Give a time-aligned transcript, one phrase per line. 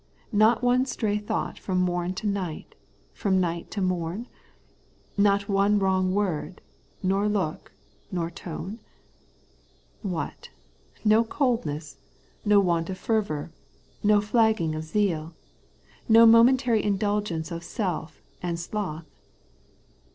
[0.31, 2.73] not one stray thought from mom to night,
[3.13, 4.27] from night to morn?
[5.15, 6.59] Not one wrong word,
[7.03, 7.71] nor look,
[8.11, 8.79] nor tone?
[10.01, 10.49] What!
[11.05, 11.97] no coldness,
[12.43, 13.51] no want of fervour,
[14.01, 15.35] no flagging of zeal,
[16.09, 19.05] no momentary indulgence of self and sloth